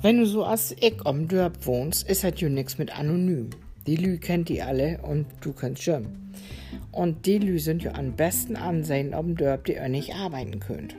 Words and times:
Wenn 0.00 0.18
du 0.18 0.26
so 0.26 0.44
als 0.44 0.76
ich 0.78 0.94
am 1.04 1.26
Dörp 1.26 1.66
wohnst, 1.66 2.08
ist 2.08 2.22
halt 2.22 2.40
ja 2.40 2.48
nix 2.48 2.78
mit 2.78 2.96
anonym. 2.96 3.50
Die 3.88 3.96
Lü 3.96 4.18
kennt 4.18 4.48
die 4.48 4.62
alle 4.62 5.00
und 5.02 5.26
du 5.40 5.52
kennst 5.52 5.82
schon. 5.82 6.06
Und 6.92 7.26
die 7.26 7.38
Lü 7.38 7.58
sind 7.58 7.82
ja 7.82 7.94
am 7.94 8.12
besten 8.12 8.54
ansehen 8.54 9.12
am 9.12 9.34
Dörp, 9.34 9.64
die 9.64 9.72
ihr 9.72 9.88
nicht 9.88 10.14
arbeiten 10.14 10.60
könnt. 10.60 10.94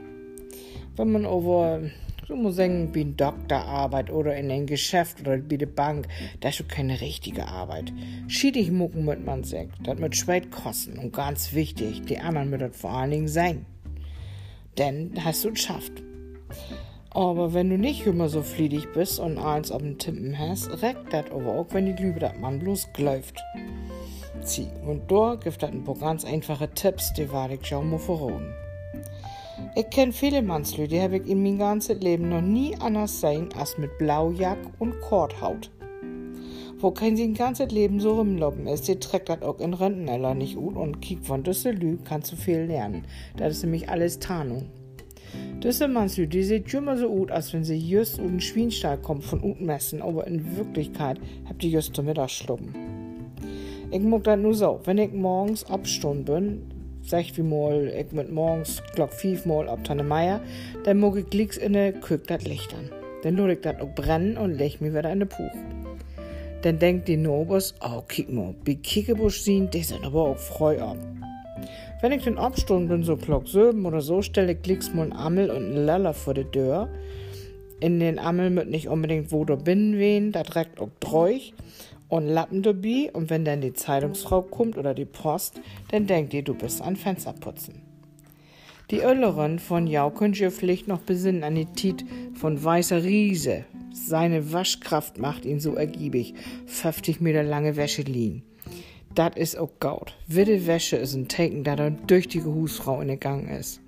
Wenn 0.97 1.13
man 1.13 1.25
over, 1.25 1.79
so 2.28 2.35
muss 2.35 2.57
sagen, 2.57 2.93
wie 2.93 3.06
ein 3.06 3.15
Doktorarbeit 3.15 4.10
oder 4.10 4.35
in 4.35 4.51
ein 4.51 4.67
Geschäft 4.67 5.21
oder 5.21 5.49
wie 5.49 5.57
die 5.57 5.66
Bank, 5.66 6.10
das 6.42 6.52
ist 6.52 6.57
schon 6.57 6.67
keine 6.67 6.99
richtige 6.99 7.47
Arbeit. 7.47 7.93
Schiedig 8.28 8.70
mucken 8.70 9.06
mit 9.06 9.25
man 9.25 9.46
sagt, 9.46 9.88
das 9.88 9.97
mit 9.97 10.17
Schweit 10.17 10.52
kosten 10.52 10.99
und 10.99 11.13
ganz 11.13 11.53
wichtig, 11.53 12.02
die 12.02 12.20
anderen 12.20 12.49
mit 12.49 12.60
das 12.60 12.75
vor 12.75 12.92
allen 12.92 13.11
Dingen 13.11 13.29
sein. 13.29 13.66
Denn 14.78 15.13
hast 15.24 15.46
du 15.46 15.47
es 15.47 15.53
geschafft. 15.53 16.03
Aber 17.12 17.54
wenn 17.54 17.70
du 17.70 17.77
nicht 17.77 18.05
immer 18.05 18.30
so 18.30 18.44
fliedig 18.44 18.94
bist 18.94 19.20
und 19.20 19.40
eins 19.40 19.72
auf 19.72 19.81
dem 19.81 19.98
Timpen 19.98 20.38
hast, 20.38 20.70
reckt 20.84 21.12
das 21.12 21.32
aber 21.32 21.59
auch, 21.59 21.68
wenn 21.72 21.88
die 21.88 22.04
Lübe 22.04 22.20
das 22.20 22.38
Mann 22.38 22.59
bloß 22.59 22.94
gläuft. 22.94 23.40
Zieh. 24.44 24.68
Und 24.85 25.12
da 25.12 25.35
gibt 25.35 25.62
das 25.62 25.72
ein 25.72 25.84
paar 25.84 25.95
ganz 25.95 26.23
einfache 26.23 26.70
Tipps, 26.70 27.12
die 27.13 27.32
werde 27.32 27.55
ich 27.55 27.66
schon 27.66 27.90
mal 27.90 27.99
verraten. 27.99 28.54
Ich 29.76 29.90
kenne 29.90 30.12
viele 30.12 30.41
Mannslü, 30.41 30.88
die 30.88 31.02
habe 31.02 31.18
ich 31.18 31.27
in 31.27 31.44
mein 31.44 31.58
ganzes 31.58 31.99
Leben 31.99 32.30
noch 32.30 32.41
nie 32.41 32.76
anders 32.80 33.20
sein 33.20 33.49
als 33.57 33.77
mit 33.77 33.98
Blaujack 33.98 34.57
und 34.77 34.99
Kordhaut. 35.02 35.71
Wo 36.77 36.91
kein 36.91 37.18
sein 37.18 37.34
ganzes 37.34 37.71
Leben 37.71 37.99
so 37.99 38.16
rumloppen 38.16 38.68
ist, 38.68 38.88
die 38.88 38.99
trägt 38.99 39.30
das 39.30 39.41
auch 39.41 39.60
in 39.60 39.73
Renteneller 39.73 40.34
nicht 40.34 40.55
gut 40.55 40.77
und 40.77 41.02
kiek 41.02 41.26
von 41.26 41.44
Düsselü 41.44 41.98
kannst 42.05 42.32
du 42.32 42.35
viel 42.38 42.62
lernen. 42.62 43.04
Das 43.35 43.57
ist 43.57 43.63
nämlich 43.63 43.90
alles 43.90 44.20
Tarnung. 44.20 44.70
Diese 45.63 45.88
Manslü, 45.88 46.25
die 46.27 46.43
sieht 46.43 46.73
immer 46.73 46.97
so 46.97 47.09
gut, 47.09 47.31
als 47.31 47.53
wenn 47.53 47.63
sie 47.63 47.77
just 47.77 48.20
um 48.20 48.27
den 48.27 48.39
Schwienstall 48.39 48.98
kommt 48.98 49.26
von 49.26 49.41
unten 49.41 49.65
messen, 49.65 50.01
aber 50.01 50.26
in 50.26 50.55
Wirklichkeit 50.55 51.20
habt 51.48 51.63
ihr 51.63 51.70
just 51.70 51.95
zum 51.95 52.05
Mittag 52.05 52.29
schluppen. 52.29 52.73
Ich 53.91 53.99
mag 53.99 54.23
das 54.23 54.39
nur 54.39 54.54
so, 54.54 54.79
wenn 54.85 54.98
ich 54.99 55.12
morgens 55.12 55.65
abstunden 55.65 56.23
bin, 56.23 56.62
sech 57.01 57.35
wie 57.37 57.41
mal, 57.41 57.87
ich 57.87 58.12
mit 58.12 58.31
morgens 58.31 58.81
glock 58.95 59.12
fief 59.12 59.45
mal 59.45 59.67
ab 59.67 59.84
Tanne 59.84 60.04
Meier, 60.04 60.39
dann 60.84 60.99
mag 60.99 61.17
ich 61.17 61.29
glicks 61.29 61.57
in 61.57 61.73
der 61.73 61.93
Küche 61.93 62.23
das 62.26 62.43
Licht 62.45 62.73
an. 62.73 62.89
Dann 63.23 63.35
lud 63.35 63.49
ich 63.49 63.61
das 63.61 63.82
auch 63.82 63.93
brennen 63.95 64.38
und 64.38 64.54
leg 64.54 64.80
mir 64.80 64.94
wieder 64.94 65.11
in 65.11 65.20
den 65.20 65.28
Puch. 65.28 65.52
Dann 66.61 66.78
denkt 66.78 67.08
die 67.08 67.17
Nobus, 67.17 67.73
oh, 67.82 68.02
kick 68.08 68.32
mal, 68.32 68.54
wie 68.64 68.76
Kickebusch 68.76 69.42
sind, 69.42 69.73
die 69.73 69.84
sind 69.84 70.06
aber 70.06 70.22
auch 70.22 70.38
freu 70.38 70.80
ab. 70.80 70.98
Wenn 72.02 72.14
ich 72.14 72.23
den 72.23 72.38
Absturm 72.38 72.88
bin, 72.88 73.03
so 73.03 73.17
klock 73.17 73.50
Söben 73.50 73.86
oder 73.86 74.00
so, 74.00 74.22
stelle 74.22 74.53
ich 74.53 74.61
glicks 74.61 74.94
mal 74.94 75.11
Ammel 75.11 75.50
und 75.50 75.66
einen 75.66 75.86
Laller 75.86 76.14
vor 76.14 76.33
die 76.33 76.45
Tür. 76.45 76.88
In 77.81 78.00
den 78.00 78.19
Ammel 78.19 78.50
mit 78.52 78.69
nicht 78.69 78.88
unbedingt 78.88 79.33
wo 79.33 79.44
du 79.44 79.58
bin 79.58 79.97
wehen, 79.97 80.31
da 80.31 80.44
trägt 80.44 80.80
auch 80.80 80.92
Dreuch 81.02 81.53
und 82.08 82.25
Lappen 82.25 82.64
dabei. 82.64 83.09
Und 83.11 83.30
wenn 83.30 83.44
dann 83.44 83.59
die 83.59 83.73
Zeitungsfrau 83.73 84.44
kommt 84.44 84.77
oder 84.77 84.94
die 84.94 85.03
Post, 85.03 85.59
dann 85.92 86.08
denkt 86.08 86.33
ihr, 86.33 86.42
du 86.42 86.53
bist 86.53 86.81
an 86.81 86.95
Fenster 86.95 87.33
putzen. 87.33 87.81
Die 88.92 89.02
Öllerin 89.02 89.59
von 89.59 89.86
Jau 89.86 90.09
könnt 90.09 90.39
ihr 90.39 90.52
vielleicht 90.52 90.88
noch 90.88 91.02
besinnen 91.02 91.44
an 91.44 91.55
die 91.55 91.66
Tit 91.66 92.05
von 92.33 92.64
Weißer 92.64 93.03
Riese. 93.03 93.66
Seine 93.92 94.53
Waschkraft 94.53 95.17
macht 95.17 95.44
ihn 95.44 95.59
so 95.59 95.75
ergiebig, 95.75 96.33
50 96.66 97.20
Meter 97.20 97.44
lange 97.44 97.75
Wäsche 97.75 98.03
liegen. 98.03 98.44
Das 99.16 99.36
ist 99.36 99.58
auch 99.58 99.72
Gaut. 99.80 100.16
Witte 100.28 100.68
Wäsche 100.68 100.98
ist 100.98 101.16
ein 101.16 101.28
Taken, 101.28 101.64
da 101.64 101.74
eine 101.74 101.98
tüchtige 102.08 102.46
Husfrau 102.46 103.02
in 103.02 103.08
der 103.08 103.18
Gang 103.18 103.50
ist. 103.50 103.82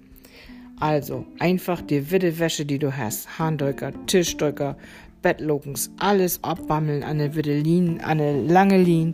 Also, 0.80 1.26
einfach 1.38 1.82
die 1.82 2.10
witte 2.10 2.40
Wäsche, 2.40 2.66
die 2.66 2.80
du 2.80 2.98
hast, 2.98 3.38
Handeuker, 3.38 3.94
Tischdeuker, 4.08 4.78
Bettlokens, 5.22 5.92
alles 6.00 6.44
abbammeln 6.44 7.04
an 7.04 7.20
der 7.20 7.36
witte 7.36 7.56
Lin, 7.60 8.02
an 8.02 8.18
der 8.18 8.34
lange 8.34 8.82
Lin 8.82 9.14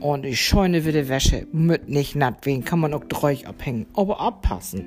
und 0.00 0.24
die 0.24 0.34
scheune 0.34 0.84
witte 0.84 1.08
Wäsche 1.08 1.46
mit 1.52 1.88
nicht 1.88 2.16
natt 2.16 2.38
wen 2.42 2.64
kann 2.64 2.80
man 2.80 2.92
auch 2.92 3.04
dreuch 3.04 3.46
abhängen. 3.46 3.86
Aber 3.94 4.20
abpassen. 4.20 4.84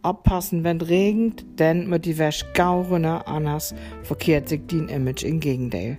Abpassen, 0.00 0.64
wenn 0.64 0.80
regnet, 0.80 1.44
denn 1.58 1.88
mit 1.88 2.06
die 2.06 2.16
Wäsche 2.16 2.46
gaurener 2.54 3.28
anders 3.28 3.74
verkehrt 4.02 4.48
sich 4.48 4.62
die 4.66 4.78
Image 4.78 5.24
in 5.24 5.40
Gegenteil. 5.40 5.98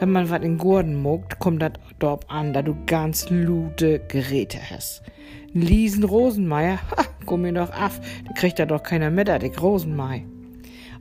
Wenn 0.00 0.12
man 0.12 0.30
was 0.30 0.42
in 0.42 0.58
Gurden 0.58 1.02
muckt, 1.02 1.40
kommt 1.40 1.60
das 1.60 1.72
dort 1.98 2.30
an, 2.30 2.52
da 2.52 2.62
du 2.62 2.76
ganz 2.86 3.28
lute 3.30 4.00
Geräte 4.06 4.58
hast. 4.70 5.02
Liesen 5.52 6.04
Rosenmeier, 6.04 6.78
ha, 6.96 7.04
komm 7.26 7.42
mir 7.42 7.52
doch 7.52 7.70
af, 7.70 8.00
da 8.24 8.32
kriegt 8.34 8.60
da 8.60 8.66
doch 8.66 8.84
keiner 8.84 9.10
mit, 9.10 9.26
Dick 9.26 9.60
Rosenmeier. 9.60 10.22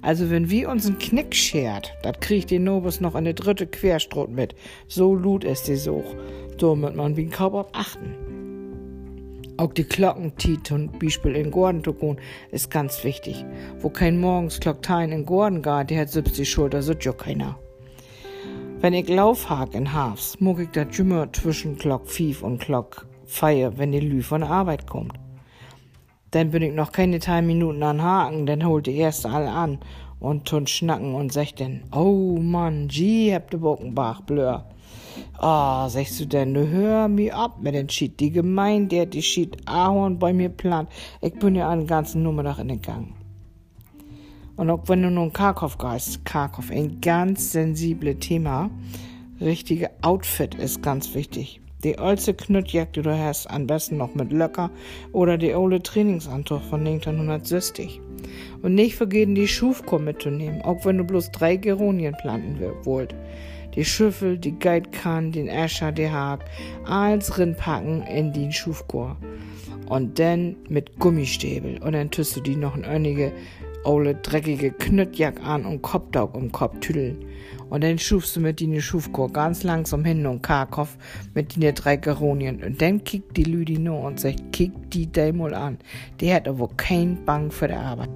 Also 0.01 0.31
wenn 0.31 0.49
wir 0.49 0.69
uns 0.69 0.87
einen 0.87 0.97
Knick 0.97 1.35
schert, 1.35 1.93
dat 2.01 2.21
kriegt 2.21 2.49
die 2.49 2.57
Nobus 2.57 2.99
noch 2.99 3.13
eine 3.13 3.35
dritte 3.35 3.67
Querstroht 3.67 4.31
mit. 4.31 4.55
So 4.87 5.13
lud 5.13 5.43
ist 5.43 5.67
die 5.67 5.75
Such. 5.75 6.15
So 6.59 6.75
muss 6.75 6.95
man 6.95 7.15
wie 7.17 7.25
ein 7.25 7.29
Kaubab 7.29 7.69
achten. 7.73 8.15
Auch 9.57 9.73
die 9.73 9.83
Glockentit 9.83 10.71
und 10.71 10.97
Beispiel 10.99 11.35
in 11.35 11.51
Gordon 11.51 11.83
zu 11.83 11.93
gehen, 11.93 12.17
ist 12.51 12.71
ganz 12.71 13.03
wichtig. 13.03 13.45
Wo 13.79 13.89
kein 13.89 14.19
morgens 14.19 14.59
Glocktein 14.59 15.11
in 15.11 15.25
Gordon 15.25 15.61
geht, 15.61 15.91
der 15.91 16.01
hat 16.01 16.09
selbst 16.09 16.37
die 16.37 16.45
Schulter, 16.45 16.81
so 16.81 16.93
jo 16.93 17.13
keiner. 17.13 17.59
Wenn 18.79 18.93
ich 18.93 19.09
Laufhag 19.09 19.73
in 19.73 19.91
Hafs, 19.91 20.39
muck 20.39 20.59
ich 20.59 20.69
dat 20.69 20.99
immer 20.99 21.33
zwischen 21.33 21.79
Glock 21.79 22.07
5 22.07 22.43
und 22.43 22.59
Glock 22.59 23.07
4, 23.25 23.79
wenn 23.79 23.91
die 23.91 23.99
Lü 23.99 24.21
von 24.21 24.41
der 24.41 24.51
Arbeit 24.51 24.85
kommt. 24.85 25.13
Dann 26.29 26.51
bin 26.51 26.61
ich 26.61 26.73
noch 26.73 26.91
keine 26.91 27.17
drei 27.17 27.41
Minuten 27.41 27.81
an 27.81 28.03
Haken, 28.03 28.45
dann 28.45 28.63
holt 28.63 28.85
die 28.85 28.97
erste 28.97 29.31
alle 29.31 29.49
an 29.49 29.79
und 30.19 30.45
tun 30.45 30.67
schnacken 30.67 31.15
und 31.15 31.33
sagt 31.33 31.59
dann, 31.59 31.85
oh 31.91 32.37
Mann, 32.39 32.87
gee, 32.87 33.33
habt 33.33 33.51
de 33.51 33.59
Bockenbach, 33.59 34.21
blör. 34.21 34.65
Ah, 35.39 35.87
oh, 35.87 35.89
sagst 35.89 36.19
du 36.19 36.25
denn, 36.25 36.53
du 36.53 36.67
hör 36.67 37.07
mir 37.07 37.35
ab 37.35 37.57
mit 37.59 37.73
den 37.73 37.89
Schied. 37.89 38.19
Die 38.19 38.31
Gemeinde, 38.31 38.95
der 38.95 39.05
die 39.07 39.23
Schied 39.23 39.57
Ahorn 39.67 40.19
bei 40.19 40.33
mir 40.33 40.49
plant. 40.49 40.89
Ich 41.21 41.33
bin 41.33 41.55
ja 41.55 41.67
einen 41.67 41.87
ganzen 41.87 42.21
Nummer 42.21 42.59
in 42.59 42.67
den 42.67 42.81
Gang. 42.81 43.15
Und 44.57 44.71
auch 44.71 44.83
wenn 44.87 45.03
du 45.03 45.11
nun 45.11 45.31
Karkow 45.31 45.77
gehst, 45.77 46.25
Karkow, 46.25 46.69
ein 46.71 46.99
ganz 46.99 47.51
sensibles 47.51 48.17
Thema. 48.19 48.69
Richtige 49.39 49.91
Outfit 50.01 50.55
ist 50.55 50.81
ganz 50.81 51.13
wichtig. 51.13 51.61
Die 51.83 51.99
alte 51.99 52.33
Knüttjacke, 52.33 52.91
die 52.95 53.01
du 53.03 53.15
hast, 53.15 53.45
am 53.51 53.67
besten 53.67 53.97
noch 53.97 54.15
mit 54.15 54.33
Löcker 54.33 54.71
oder 55.11 55.37
die 55.37 55.53
olle 55.53 55.83
Trainingsantuch 55.83 56.63
von 56.63 56.79
1960. 56.79 58.01
Und 58.63 58.73
nicht 58.73 58.95
vergessen, 58.95 59.35
die 59.35 59.47
Schufkur 59.47 59.99
mitzunehmen, 59.99 60.63
auch 60.63 60.83
wenn 60.85 60.97
du 60.97 61.03
bloß 61.03 61.31
drei 61.31 61.55
Geronien 61.55 62.15
planten 62.19 62.59
wollt. 62.83 63.13
Die 63.75 63.85
Schüffel, 63.85 64.39
die 64.39 64.57
Geitkan, 64.57 65.31
den 65.31 65.47
Escher, 65.47 65.91
die 65.91 66.09
Haag, 66.09 66.45
alles 66.85 67.37
rinpacken 67.37 68.01
in 68.07 68.33
den 68.33 68.51
Schufkur. 68.51 69.15
Und 69.87 70.17
dann 70.17 70.55
mit 70.67 70.97
Gummistäbel. 70.97 71.77
Und 71.83 71.93
dann 71.93 72.09
tust 72.09 72.35
du 72.35 72.41
die 72.41 72.55
noch 72.55 72.75
in 72.75 72.85
einige 72.85 73.31
ole 73.87 74.15
dreckige 74.15 74.71
Knüttjack 74.71 75.41
an 75.43 75.65
und 75.65 75.81
Kopfdaug 75.81 76.35
um 76.35 76.51
Kopf 76.51 76.79
tüdeln. 76.79 77.25
Und 77.69 77.83
dann 77.83 77.97
schufst 77.97 78.35
du 78.35 78.39
mit 78.39 78.59
die 78.59 78.81
Schufkur 78.81 79.31
ganz 79.31 79.63
langsam 79.63 80.05
hin 80.05 80.25
und 80.25 80.41
Karkow 80.41 80.97
mit 81.33 81.55
die 81.55 81.73
drei 81.73 81.97
Geronien. 81.97 82.63
Und 82.63 82.81
dann 82.81 83.03
kickt 83.03 83.35
die 83.35 83.43
Lüdi 83.43 83.77
nur 83.77 84.01
und 84.01 84.19
sagt, 84.19 84.53
kick 84.53 84.71
die 84.91 85.07
Dämol 85.07 85.53
an. 85.53 85.77
Die 86.21 86.33
hat 86.33 86.47
aber 86.47 86.69
kein 86.77 87.23
Bang 87.25 87.51
für 87.51 87.67
die 87.67 87.73
Arbeit. 87.73 88.09